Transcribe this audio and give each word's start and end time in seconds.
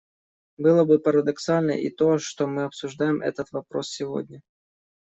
Было 0.57 0.83
бы 0.83 0.97
парадоксально 0.97 1.73
и 1.83 1.91
то, 1.91 2.17
что 2.17 2.47
мы 2.47 2.63
обсуждаем 2.63 3.21
этот 3.21 3.51
вопрос 3.51 3.89
сегодня. 3.91 4.41